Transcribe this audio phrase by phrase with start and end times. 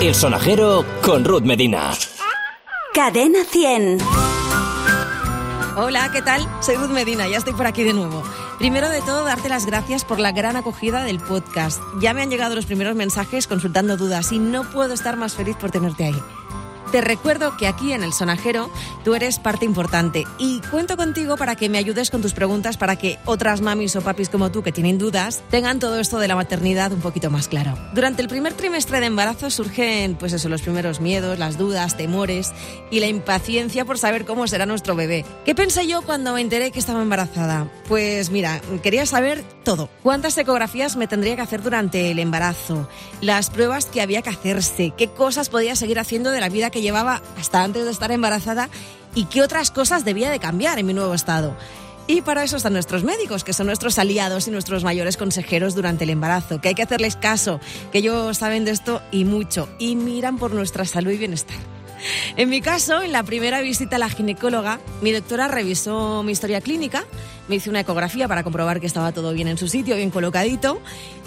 [0.00, 1.90] El sonajero con Ruth Medina.
[2.94, 3.98] Cadena 100.
[5.76, 6.46] Hola, ¿qué tal?
[6.60, 8.22] Soy Ruth Medina, ya estoy por aquí de nuevo.
[8.58, 11.80] Primero de todo, darte las gracias por la gran acogida del podcast.
[12.00, 15.56] Ya me han llegado los primeros mensajes consultando dudas y no puedo estar más feliz
[15.56, 16.22] por tenerte ahí.
[16.92, 18.70] Te recuerdo que aquí en el Sonajero
[19.04, 22.96] tú eres parte importante y cuento contigo para que me ayudes con tus preguntas para
[22.96, 26.34] que otras mamis o papis como tú que tienen dudas tengan todo esto de la
[26.34, 27.74] maternidad un poquito más claro.
[27.92, 32.52] Durante el primer trimestre de embarazo surgen pues eso, los primeros miedos, las dudas, temores
[32.90, 35.26] y la impaciencia por saber cómo será nuestro bebé.
[35.44, 37.70] ¿Qué pensé yo cuando me enteré que estaba embarazada?
[37.86, 39.90] Pues mira, quería saber todo.
[40.02, 42.88] ¿Cuántas ecografías me tendría que hacer durante el embarazo?
[43.20, 46.77] Las pruebas que había que hacerse, qué cosas podía seguir haciendo de la vida que
[46.80, 48.68] llevaba hasta antes de estar embarazada
[49.14, 51.56] y qué otras cosas debía de cambiar en mi nuevo estado.
[52.06, 56.04] Y para eso están nuestros médicos, que son nuestros aliados y nuestros mayores consejeros durante
[56.04, 57.60] el embarazo, que hay que hacerles caso,
[57.92, 61.77] que ellos saben de esto y mucho, y miran por nuestra salud y bienestar.
[62.36, 66.60] En mi caso, en la primera visita a la ginecóloga, mi doctora revisó mi historia
[66.60, 67.04] clínica,
[67.48, 70.80] me hizo una ecografía para comprobar que estaba todo bien en su sitio, bien colocadito,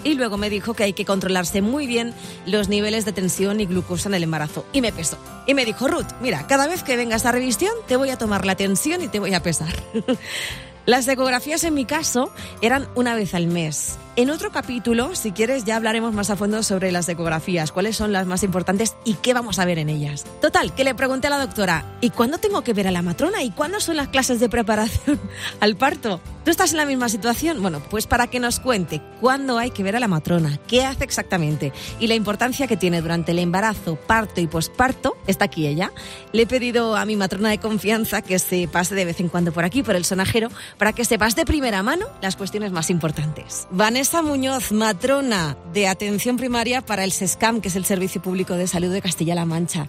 [0.04, 2.14] y luego me dijo que hay que controlarse muy bien
[2.46, 4.64] los niveles de tensión y glucosa en el embarazo.
[4.72, 5.18] Y me pesó.
[5.46, 8.46] Y me dijo, Ruth, mira, cada vez que venga esta revisión te voy a tomar
[8.46, 9.74] la tensión y te voy a pesar.
[10.84, 13.98] Las ecografías en mi caso eran una vez al mes.
[14.16, 18.12] En otro capítulo, si quieres, ya hablaremos más a fondo sobre las ecografías, cuáles son
[18.12, 20.26] las más importantes y qué vamos a ver en ellas.
[20.40, 23.42] Total, que le pregunté a la doctora, ¿y cuándo tengo que ver a la matrona?
[23.42, 25.20] ¿Y cuándo son las clases de preparación
[25.60, 26.20] al parto?
[26.44, 27.62] ¿Tú estás en la misma situación?
[27.62, 31.04] Bueno, pues para que nos cuente cuándo hay que ver a la matrona, qué hace
[31.04, 35.92] exactamente y la importancia que tiene durante el embarazo, parto y posparto, está aquí ella.
[36.32, 39.52] Le he pedido a mi matrona de confianza que se pase de vez en cuando
[39.52, 43.68] por aquí, por el sonajero, para que sepas de primera mano las cuestiones más importantes.
[43.70, 48.66] Vanessa Muñoz, matrona de atención primaria para el SESCAM, que es el Servicio Público de
[48.66, 49.86] Salud de Castilla-La Mancha.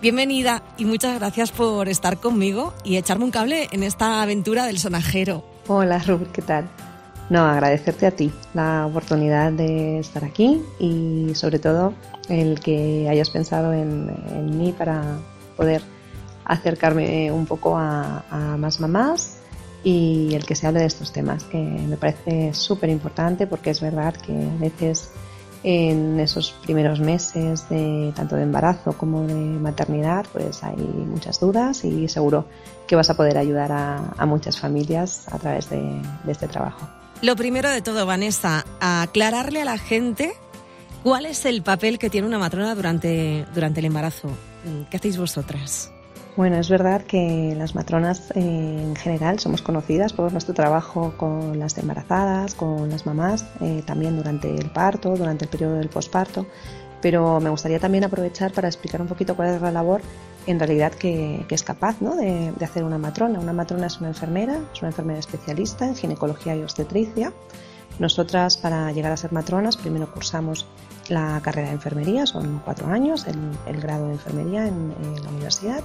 [0.00, 4.78] Bienvenida y muchas gracias por estar conmigo y echarme un cable en esta aventura del
[4.78, 5.51] sonajero.
[5.68, 6.68] Hola Rubén, ¿qué tal?
[7.30, 11.94] No, agradecerte a ti la oportunidad de estar aquí y sobre todo
[12.28, 15.18] el que hayas pensado en, mí para
[15.56, 15.80] poder
[16.44, 19.38] acercarme un poco a, a, más mamás
[19.84, 23.80] y el que se hable de estos temas, que me parece súper importante porque es
[23.80, 25.12] verdad que a veces
[25.64, 31.84] en esos primeros meses de tanto de embarazo como de maternidad pues hay muchas dudas
[31.84, 32.46] y seguro
[32.86, 36.88] que vas a poder ayudar a, muchas familias a través de, este trabajo.
[37.20, 40.32] Lo primero de todo, Vanessa, aclararle a la gente
[41.04, 44.28] cuál es el papel que tiene una matrona durante, durante el embarazo.
[44.90, 45.91] ¿Qué hacéis vosotras?
[46.34, 51.58] Bueno, es verdad que las matronas eh, en general somos conocidas por nuestro trabajo con
[51.58, 56.46] las embarazadas, con las mamás, eh, también durante el parto, durante el periodo del posparto,
[57.02, 60.00] pero me gustaría también aprovechar para explicar un poquito cuál es la labor
[60.46, 63.38] en realidad que, es capaz de, de, hacer una matrona.
[63.38, 67.34] Una matrona es una enfermera, es una enfermera especialista en ginecología y obstetricia.
[67.98, 70.66] Nosotras para llegar a ser matronas primero cursamos
[71.08, 75.82] la carrera de enfermería, son cuatro años, el, grado de enfermería en, la universidad.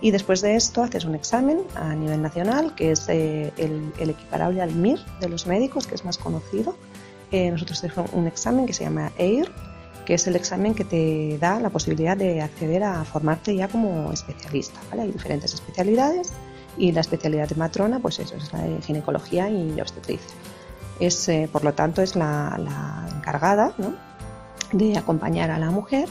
[0.00, 4.62] Y después de esto haces un examen a nivel nacional, que es eh, el, equiparable
[4.62, 6.76] al MIR de los médicos, que es más conocido.
[7.32, 9.50] Eh, nosotros tenemos un examen que se llama EIR,
[10.06, 14.12] que es el examen que te da la posibilidad de acceder a formarte ya como
[14.12, 14.80] especialista.
[14.92, 16.32] Hay diferentes especialidades
[16.78, 20.36] y la especialidad de matrona, pues eso, es la de ginecología y obstetricia.
[21.00, 24.07] Es, eh, por lo tanto, es la, la encargada ¿no?
[24.72, 26.08] De acompañar a la mujer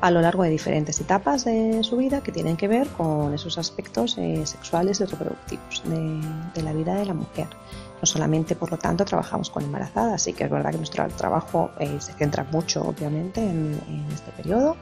[0.00, 3.58] a lo largo de diferentes etapas de su vida que tienen que ver con esos
[3.58, 7.48] aspectos eh, sexuales y reproductivos de, la vida de la mujer.
[8.00, 11.70] No solamente, por lo tanto, trabajamos con embarazadas, sí que es verdad que nuestro trabajo
[11.80, 14.76] eh, se centra mucho, obviamente, en, este periodo,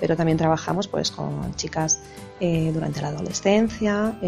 [0.00, 2.00] pero también trabajamos pues, con chicas
[2.40, 4.18] eh, durante la adolescencia,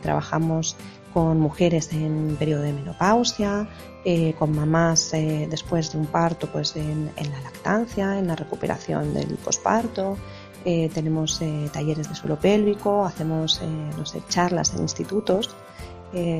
[0.00, 0.76] trabajamos
[1.12, 3.68] con mujeres en periodo de menopausia,
[4.04, 9.14] eh, con mamás eh, después de un parto, pues en, la lactancia, en la recuperación
[9.14, 10.16] del posparto.
[10.64, 11.40] Eh, tenemos
[11.72, 13.60] talleres de suelo pélvico, hacemos
[13.96, 15.50] no sé, charlas en institutos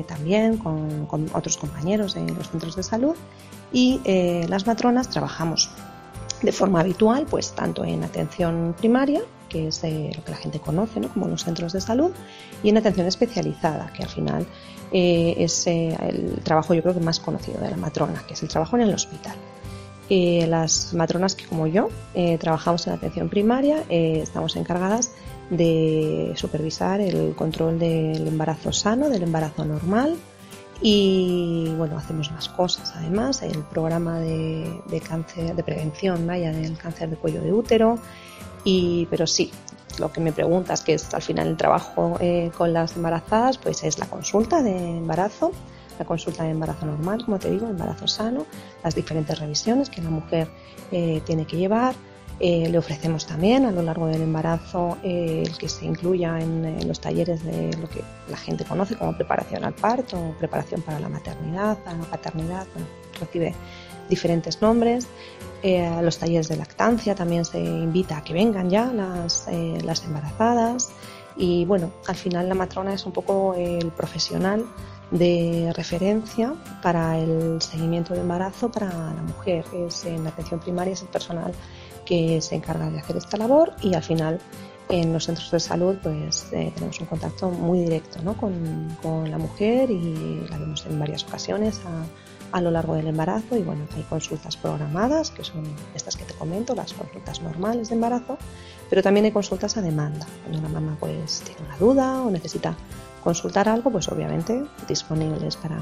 [0.07, 3.15] también con, otros compañeros de los centros de salud
[3.73, 3.99] y
[4.47, 5.71] las matronas trabajamos
[6.43, 9.21] de forma habitual, pues tanto en atención primaria,
[9.53, 11.07] que es lo que la gente conoce ¿no?
[11.09, 12.11] como los centros de salud,
[12.63, 14.45] y en atención especializada, que al final
[14.91, 18.43] eh, es eh, el trabajo yo creo que más conocido de la matrona, que es
[18.43, 19.35] el trabajo en el hospital.
[20.09, 21.89] Eh, las matronas que como yo
[22.39, 25.11] trabajamos en atención primaria estamos encargadas
[25.49, 30.17] de supervisar el control del embarazo sano, del embarazo normal
[30.81, 37.09] Y bueno, hacemos más cosas además, el programa de, cáncer, de prevención vaya, del cáncer
[37.09, 37.99] de cuello de útero.
[38.63, 39.51] Y, pero sí,
[39.99, 43.83] lo que me preguntas, que es al final el trabajo eh, con las embarazadas, pues
[43.83, 45.51] es la consulta de embarazo,
[45.99, 48.45] la consulta de embarazo normal, como te digo, embarazo sano,
[48.83, 50.47] las diferentes revisiones que la mujer
[50.91, 51.93] eh, tiene que llevar,
[52.39, 56.99] eh, le ofrecemos también a lo largo del embarazo el que se incluya en, los
[56.99, 61.77] talleres de lo que la gente conoce como preparación al parto, preparación para la maternidad,
[61.83, 62.65] para la paternidad,
[63.19, 63.53] recibe
[64.09, 65.07] diferentes nombres.
[65.61, 69.47] Eh, los talleres de lactancia también se invita a que vengan ya las,
[69.83, 70.91] las embarazadas.
[71.35, 74.65] Y bueno, al final la matrona es un poco el profesional
[75.11, 79.65] de referencia para el seguimiento de embarazo para la mujer.
[79.73, 81.53] Es en la atención primaria es el personal
[82.05, 84.39] que se encarga de hacer esta labor y al final
[84.89, 88.35] en los centros de salud pues eh, tenemos un contacto muy directo ¿no?
[88.35, 92.03] con, con, la mujer y la vemos en varias ocasiones a,
[92.53, 95.63] a, lo largo del embarazo y bueno hay consultas programadas que son
[95.95, 98.37] estas que te comento las consultas normales de embarazo
[98.89, 102.75] pero también hay consultas a demanda cuando la mamá pues tiene una duda o necesita
[103.23, 105.79] consultar algo pues obviamente disponibles para,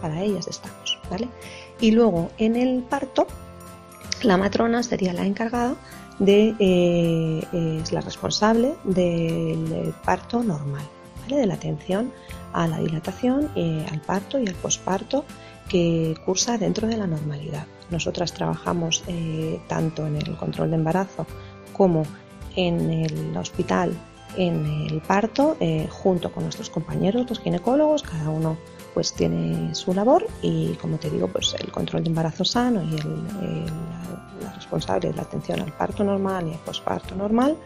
[0.00, 1.28] para ellas estamos ¿vale?
[1.80, 3.26] y luego en el parto
[4.22, 5.76] la matrona sería la encargada
[6.18, 10.84] de, eh, es la responsable del parto normal,
[11.28, 12.12] de la atención
[12.52, 15.24] a la dilatación, eh, al parto y al posparto
[15.68, 17.66] que cursa dentro de la normalidad.
[17.90, 21.26] Nosotras trabajamos eh, tanto en el control de embarazo
[21.72, 22.04] como
[22.56, 23.96] en el hospital
[24.36, 25.56] en el parto
[25.90, 28.56] junto con nuestros compañeros, los ginecólogos, cada uno
[28.94, 32.94] pues tiene su labor y como te digo pues el control de embarazo sano y
[32.94, 33.66] el,
[34.42, 37.56] la, responsable de la atención al parto normal y al posparto normal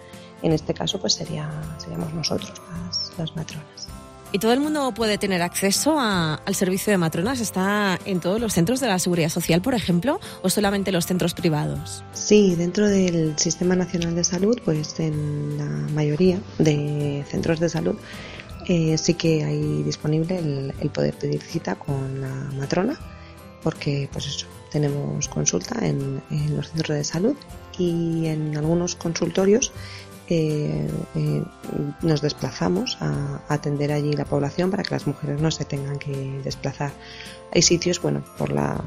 [0.43, 1.49] en este caso pues sería,
[1.79, 2.53] seríamos nosotros
[3.17, 3.90] las matronas.
[4.33, 7.41] ¿Y todo el mundo puede tener acceso al servicio de matronas?
[7.41, 11.35] ¿Está en todos los centros de la Seguridad Social, por ejemplo, o solamente los centros
[11.35, 12.05] privados?
[12.13, 17.97] Sí, dentro del Sistema Nacional de Salud, pues en la mayoría de centros de salud
[18.69, 22.97] eh, sí que hay disponible el, poder pedir cita con la matrona,
[23.65, 26.23] porque pues eso, tenemos consulta en,
[26.55, 27.37] los centros de salud
[27.79, 29.73] y en algunos consultorios
[30.31, 31.43] eh, eh,
[32.03, 36.41] nos desplazamos a, atender allí la población para que las mujeres no se tengan que
[36.43, 36.93] desplazar.
[37.53, 38.83] Hay sitios, bueno, por la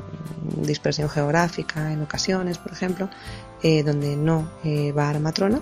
[0.58, 3.10] dispersión geográfica en ocasiones, por ejemplo,
[3.62, 4.50] donde no
[4.96, 5.62] va a la matrona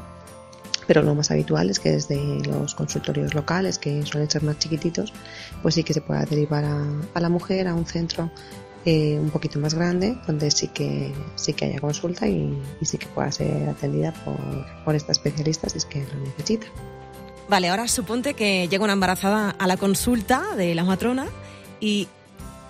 [0.92, 5.14] pero lo más habitual es que desde los consultorios locales, que suelen ser más chiquititos,
[5.62, 8.30] pues sí que se pueda derivar a, la mujer a un centro
[8.86, 13.08] eh, un poquito más grande, donde sí que sí que haya consulta y, sí que
[13.08, 14.38] pueda ser atendida por,
[14.84, 16.68] por esta especialista si es que lo necesita.
[17.50, 21.28] Vale, ahora suponte que llega una embarazada a la consulta de la matrona
[21.80, 22.08] y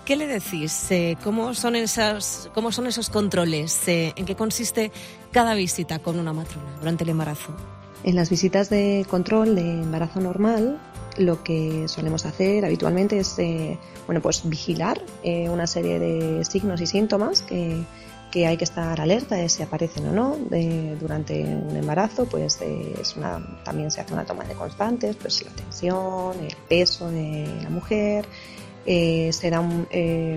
[0.04, 0.90] ¿Qué le decís?
[0.90, 3.86] Eh, ¿Cómo son, esas, ¿Cómo son esos controles?
[3.86, 4.90] Eh, ¿En qué consiste
[5.30, 7.54] cada visita con una matrona durante el embarazo?
[8.02, 10.80] En las visitas de control de embarazo normal,
[11.18, 16.80] lo que solemos hacer habitualmente es eh, bueno, pues vigilar eh, una serie de signos
[16.80, 17.84] y síntomas que,
[18.30, 20.36] que, hay que estar alerta de si aparecen o no
[20.98, 22.26] durante un embarazo.
[22.26, 27.10] Pues eh, una, también se hace una toma de constantes, pues la tensión, el peso
[27.10, 28.26] de la mujer.
[28.84, 29.62] se da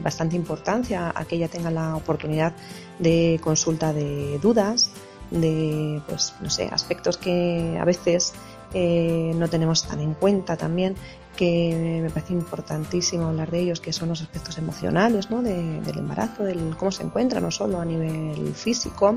[0.03, 2.53] bastante importancia a que ella tenga la oportunidad
[2.99, 4.91] de consulta de dudas,
[5.31, 8.33] de, pues, no sé, aspectos que a veces
[8.77, 10.95] eh, no tenemos tan en cuenta también,
[11.37, 15.41] que me parece importantísimo hablar de ellos, que son los aspectos emocionales ¿no?
[15.41, 19.15] del embarazo, del cómo se encuentra, no solo a nivel físico.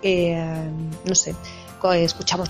[0.00, 0.70] Eh,
[1.04, 1.34] no sé,
[1.94, 2.48] escuchamos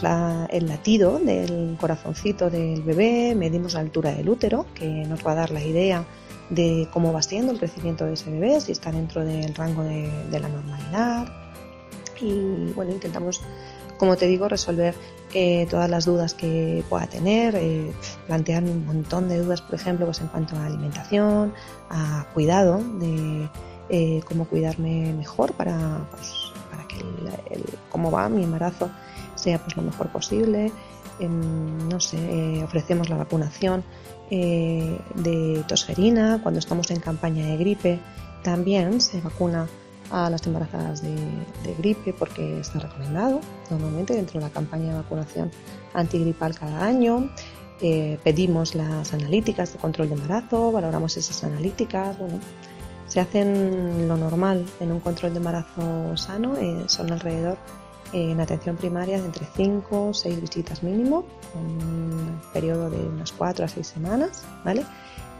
[0.50, 5.34] el latido del corazoncito del bebé, medimos la altura del útero, que nos va a
[5.34, 6.04] dar la idea
[6.50, 10.40] de cómo va siendo el crecimiento de ese bebé, si está dentro del rango de
[10.40, 11.26] la normalidad
[12.20, 13.40] y bueno, intentamos,
[13.98, 14.94] como te digo, resolver
[15.34, 17.92] eh, todas las dudas que pueda tener, eh,
[18.26, 21.52] plantear un montón de dudas, por ejemplo, pues en cuanto a alimentación,
[21.90, 23.48] a cuidado, de
[23.88, 26.96] eh, cómo cuidarme mejor para, pues, para que
[27.54, 28.88] el, cómo va mi embarazo
[29.34, 30.72] sea pues lo mejor posible.
[31.18, 33.84] Em, no sé, ofrecemos la vacunación
[34.28, 38.00] de tosferina cuando estamos en campaña de gripe.
[38.42, 39.66] También se vacuna
[40.10, 41.16] a las embarazadas de,
[41.78, 45.50] gripe porque está recomendado normalmente dentro de la campaña de vacunación
[45.94, 47.30] antigripal cada año.
[47.80, 52.18] Eh, pedimos las analíticas de control de embarazo, valoramos esas analíticas.
[52.18, 52.40] Bueno,
[53.06, 57.58] se hacen lo normal en un control de embarazo sano, eh, son alrededor
[58.12, 63.32] eh, en atención primaria de entre 5 o 6 visitas mínimo, un periodo de unas
[63.32, 64.84] 4 a 6 semanas, ¿vale?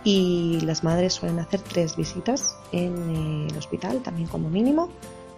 [0.07, 4.89] Y las madres suelen hacer tres visitas en eh, el hospital, también como mínimo,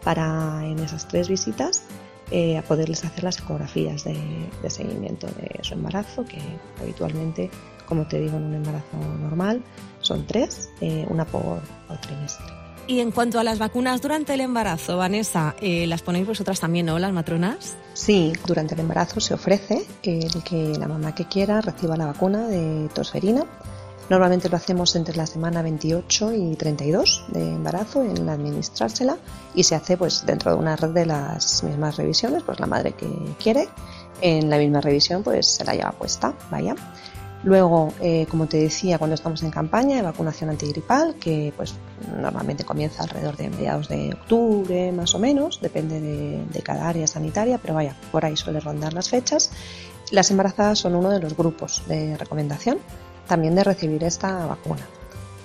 [0.05, 1.85] para en esas tres visitas
[2.31, 6.39] eh, a poderles hacer las ecografías de, seguimiento de su embarazo, que
[6.83, 7.51] habitualmente,
[7.87, 9.63] como te digo, en un embarazo normal
[10.03, 11.63] son tres, eh, una por,
[12.03, 12.45] trimestre.
[12.87, 16.99] Y en cuanto a las vacunas durante el embarazo, Vanessa, ¿las ponéis vosotras también, no,
[16.99, 17.77] las matronas?
[17.95, 22.49] Sí, durante el embarazo se ofrece el que la mamá que quiera reciba la vacuna
[22.49, 23.45] de tosferina
[24.09, 29.19] Normalmente lo hacemos entre la semana 28 y 32 de embarazo en administrársela
[29.55, 32.93] y se hace pues dentro de una red de las mismas revisiones, pues la madre
[32.93, 33.07] que
[33.43, 33.69] quiere
[34.23, 36.75] en la misma revisión pues se la lleva puesta, vaya.
[37.45, 41.75] Luego, eh, como te decía, cuando estamos en campaña de vacunación antigripal, que pues
[42.17, 47.07] normalmente comienza alrededor de mediados de octubre, más o menos, depende de, de cada área
[47.07, 49.53] sanitaria, pero vaya, por ahí suele rondar las fechas.
[50.11, 52.79] Las embarazadas son uno de los grupos de recomendación
[53.29, 54.87] también de recibir esta vacuna.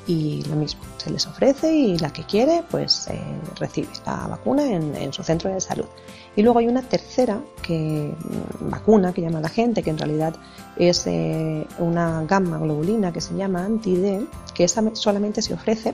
[0.06, 3.22] Y lo mismo, se les ofrece y la que quiere, pues eh,
[3.58, 5.86] recibe la vacuna en, su centro de salud.
[6.36, 10.36] Y luego hay una tercera que, mm, vacuna que llama la gente, que en realidad
[10.76, 15.94] es eh, una gamma globulina que se llama anti-D, que esa solamente se ofrece,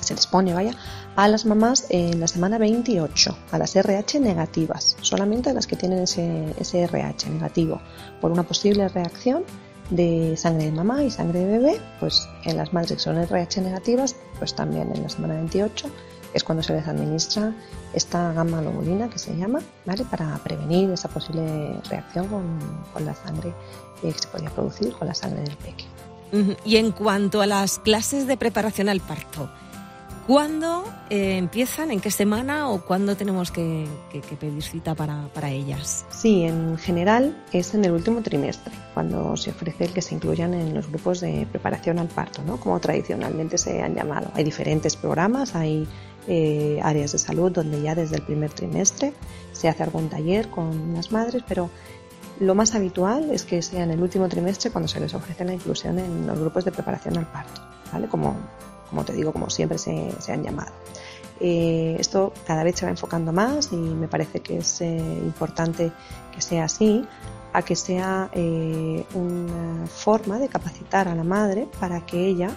[0.00, 0.72] se les pone, vaya,
[1.16, 5.74] a las mamás en la semana 28, a las RH negativas, solamente a las que
[5.74, 7.80] tienen ese, ese RH negativo,
[8.20, 9.42] por una posible reacción
[9.90, 14.16] de sangre de mamá y sangre de bebé, pues en las madres son RH negativas,
[14.38, 15.90] pues también en la semana 28
[16.34, 17.54] es cuando se les administra
[17.94, 20.04] esta gamma globulina que se llama, ¿vale?
[20.04, 23.54] Para prevenir esa posible reacción con, la sangre
[24.02, 25.88] que se podría producir con la sangre del pequeño.
[26.66, 29.48] Y en cuanto a las clases de preparación al parto,
[30.28, 31.90] ¿Cuándo eh, empiezan?
[31.90, 32.68] ¿En qué semana?
[32.68, 33.88] ¿O cuándo tenemos que,
[34.38, 36.04] pedir cita para, ellas?
[36.10, 40.52] Sí, en general es en el último trimestre, cuando se ofrece el que se incluyan
[40.52, 42.60] en los grupos de preparación al parto, ¿no?
[42.60, 44.30] como tradicionalmente se han llamado.
[44.34, 45.88] Hay diferentes programas, hay
[46.26, 49.14] eh, áreas de salud donde ya desde el primer trimestre
[49.52, 51.70] se hace algún taller con las madres, pero
[52.38, 55.54] lo más habitual es que sea en el último trimestre cuando se les ofrece la
[55.54, 58.08] inclusión en los grupos de preparación al parto, ¿vale?
[58.08, 58.36] Como
[58.88, 60.72] como te digo, como siempre se, han llamado.
[61.40, 65.92] Eh, esto cada vez se va enfocando más y me parece que es eh, importante
[66.34, 67.06] que sea así,
[67.52, 72.50] a que sea eh, una forma de capacitar a la madre para que ella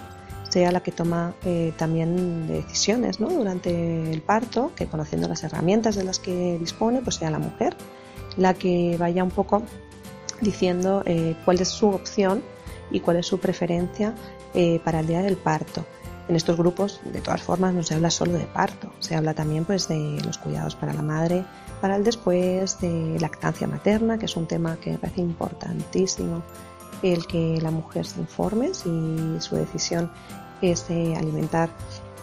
[0.48, 1.32] sea la que toma
[1.78, 3.30] también decisiones ¿no?
[3.30, 7.74] durante el parto, que conociendo las herramientas de las que dispone, pues sea la mujer
[8.36, 9.62] la que vaya un poco
[10.42, 11.02] diciendo
[11.46, 12.42] cuál es su opción
[12.90, 14.14] y cuál es su preferencia
[14.84, 15.86] para el día del parto.
[16.28, 19.64] En estos grupos, de todas formas, no se habla solo de parto, se habla también
[19.64, 21.44] pues, de los cuidados para la madre,
[21.80, 26.42] para el después, de lactancia materna, que es un tema que me parece importantísimo,
[27.02, 30.10] el que la mujer se informe si su decisión
[30.60, 31.70] es alimentar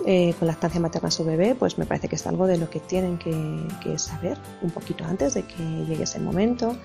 [0.05, 2.69] eh, con lactancia materna a su bebé, pues me parece que es algo de lo
[2.69, 6.75] que tienen que, saber un poquito antes de que llegue ese momento.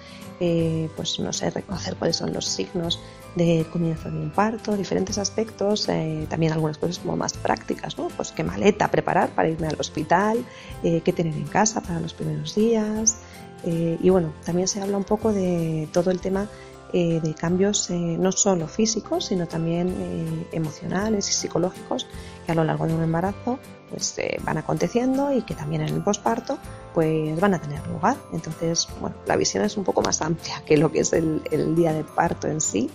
[0.40, 2.98] Eh, pues no sé, reconocer cuáles son los signos
[3.36, 8.08] de comienzo de un parto, diferentes aspectos, eh, también algunas cosas como más prácticas, ¿no?
[8.16, 10.44] Pues qué maleta preparar para irme al hospital,
[10.82, 13.18] qué tener en casa para los primeros días.
[13.64, 16.48] y bueno, también se habla un poco de todo el tema
[16.96, 22.06] eh, de cambios eh, no solo físicos, sino también eh, emocionales y psicológicos
[22.46, 23.58] que a lo largo de un embarazo
[23.90, 26.56] pues van aconteciendo y que también en el posparto
[26.94, 28.16] pues van a tener lugar.
[28.32, 31.92] Entonces, bueno, la visión es un poco más amplia que lo que es el día
[31.92, 32.88] de parto en sí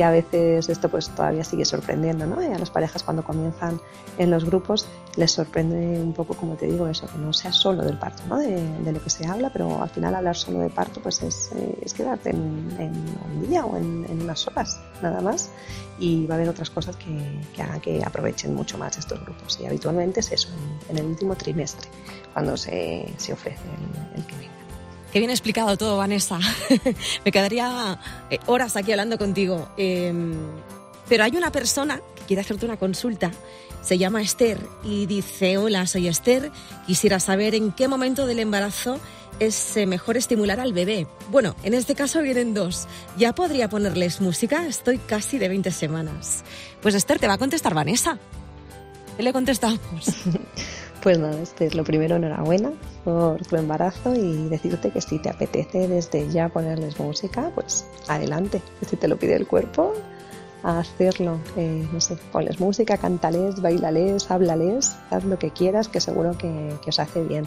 [0.00, 2.40] que a veces esto pues todavía sigue sorprendiendo, ¿no?
[2.40, 3.78] A las parejas cuando comienzan
[4.16, 7.84] en los grupos les sorprende un poco, como te digo, eso, que no sea solo
[7.84, 8.38] del parto, ¿no?
[8.38, 11.80] De, lo que se habla, pero al final hablar solo de parto pues es, eh,
[11.82, 15.50] es quedarte en, un día o en, unas horas, nada más.
[15.98, 19.58] Y va a haber otras cosas que, que, hagan que aprovechen mucho más estos grupos.
[19.60, 20.48] Y habitualmente es eso,
[20.88, 21.90] en, el último trimestre,
[22.32, 23.60] cuando se, se ofrece
[24.14, 24.69] el, el que venga.
[25.12, 26.38] Qué bien explicado todo, Vanessa.
[27.24, 27.98] Me quedaría
[28.30, 29.68] eh, horas aquí hablando contigo.
[29.76, 30.34] Em,
[31.08, 33.32] pero hay una persona que quiere hacerte una consulta.
[33.82, 36.52] Se llama Esther y dice, hola, soy Esther.
[36.86, 39.00] Quisiera saber en qué momento del embarazo
[39.40, 41.08] es eh, mejor estimular al bebé.
[41.30, 42.86] Bueno, en este caso vienen dos.
[43.16, 44.66] ¿Ya podría ponerles música?
[44.66, 46.44] Estoy casi de 20 semanas.
[46.82, 48.18] Pues Esther, te va a contestar Vanessa.
[49.16, 49.80] ¿Qué le contestamos?
[51.02, 52.72] Pues nada, este es lo primero, enhorabuena
[53.04, 58.60] por tu embarazo y decirte que si te apetece desde ya ponerles música, pues adelante.
[58.86, 59.94] Si te lo pide el cuerpo,
[60.62, 61.38] a hacerlo.
[61.56, 66.74] Eh, no sé, ponles música, cántales, bailales, háblales, haz lo que quieras, que seguro que,
[66.86, 67.46] os hace bien.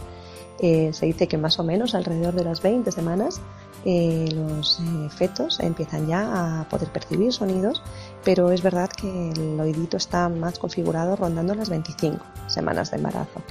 [0.60, 3.42] Eh, se dice que más o menos alrededor de las 20 semanas
[3.86, 4.80] eh, los
[5.16, 7.82] fetos empiezan ya a poder percibir sonidos,
[8.24, 13.42] pero es verdad que el oídito está más configurado rondando las 25 semanas de embarazo.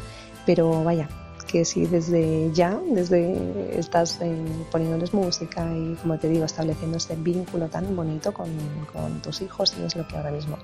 [0.46, 1.08] Pero vaya,
[1.52, 7.14] que si desde ya, desde estás eh, poniéndoles música y como te digo, estableciendo este
[7.14, 8.48] vínculo tan bonito con,
[8.90, 10.56] con, tus hijos y es lo que ahora mismo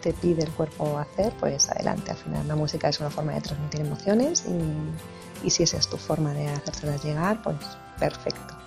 [0.00, 2.12] te pide el cuerpo hacer, pues adelante.
[2.12, 5.88] Al final la música es una forma de transmitir emociones y, y si esa es
[5.88, 7.56] tu forma de hacérselas llegar, pues
[7.98, 8.59] perfecto.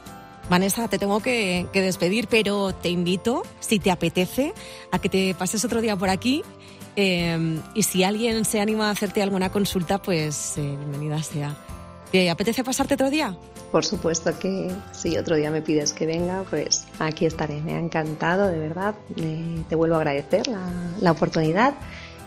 [0.49, 4.53] Vanessa, te tengo que, despedir, pero te invito, si te apetece,
[4.91, 6.43] a que te pases otro día por aquí
[6.95, 11.55] eh, y si alguien se anima a hacerte alguna consulta, pues eh, bienvenida sea.
[12.11, 13.35] ¿Te apetece pasarte otro día?
[13.71, 17.59] Por supuesto que si otro día me pides que venga, pues aquí estaré.
[17.61, 18.93] Me ha encantado, de verdad.
[19.15, 21.73] Eh, te vuelvo a agradecer la, oportunidad.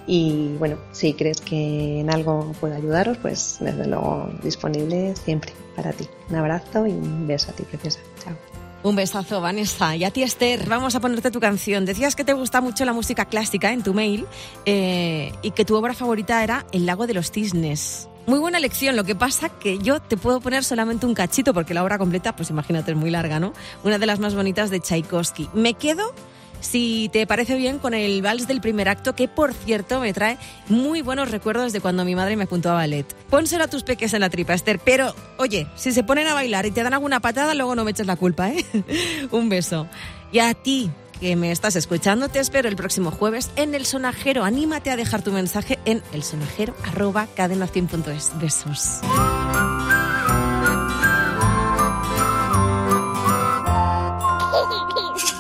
[0.06, 5.92] Y bueno, si crees que en algo puedo ayudaros, pues desde luego disponible siempre para
[5.92, 6.06] ti.
[6.30, 8.00] Un abrazo y un beso a ti, preciosa.
[8.22, 8.34] Chao.
[8.82, 9.96] Un besazo, Vanessa.
[9.96, 11.84] Y a ti, Esther, vamos a ponerte tu canción.
[11.84, 14.26] Decías que te gusta mucho la música clásica en tu mail
[14.64, 18.08] eh, y que tu obra favorita era El lago de los cisnes.
[18.26, 21.75] Muy buena elección, lo que pasa que yo te puedo poner solamente un cachito porque
[21.75, 23.52] la obra completa, pues imagínate, es muy larga, ¿no?
[23.84, 25.48] Una de las más bonitas de Tchaikovsky.
[25.52, 26.12] Me quedo
[26.60, 30.38] si te parece bien, con el vals del primer acto, que por cierto me trae
[30.68, 33.06] muy buenos recuerdos de cuando mi madre me apuntó a ballet.
[33.30, 36.66] Pónselo a tus peques en la tripa, Esther, pero oye, si se ponen a bailar
[36.66, 38.64] y te dan alguna patada, luego no me eches la culpa, ¿eh?
[39.30, 39.86] Un beso.
[40.32, 44.44] Y a ti, que me estás escuchando, te espero el próximo jueves en El Sonajero.
[44.44, 48.32] Anímate a dejar tu mensaje en elsonajero arroba cadena100.es.
[48.40, 49.00] Besos.